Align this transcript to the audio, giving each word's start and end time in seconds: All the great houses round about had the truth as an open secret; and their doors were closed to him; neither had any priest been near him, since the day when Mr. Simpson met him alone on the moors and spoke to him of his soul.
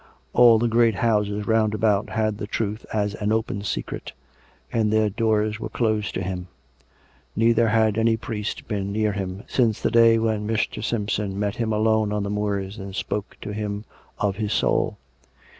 All 0.33 0.57
the 0.57 0.67
great 0.67 0.95
houses 0.95 1.45
round 1.45 1.75
about 1.75 2.09
had 2.09 2.39
the 2.39 2.47
truth 2.47 2.87
as 2.91 3.13
an 3.13 3.31
open 3.31 3.61
secret; 3.61 4.13
and 4.73 4.91
their 4.91 5.11
doors 5.11 5.59
were 5.59 5.69
closed 5.69 6.15
to 6.15 6.23
him; 6.23 6.47
neither 7.35 7.67
had 7.67 7.99
any 7.99 8.17
priest 8.17 8.67
been 8.67 8.91
near 8.91 9.11
him, 9.11 9.43
since 9.47 9.79
the 9.79 9.91
day 9.91 10.17
when 10.17 10.47
Mr. 10.47 10.83
Simpson 10.83 11.37
met 11.37 11.57
him 11.57 11.71
alone 11.71 12.11
on 12.11 12.23
the 12.23 12.31
moors 12.31 12.79
and 12.79 12.95
spoke 12.95 13.37
to 13.41 13.53
him 13.53 13.85
of 14.17 14.37
his 14.37 14.53
soul. 14.53 14.97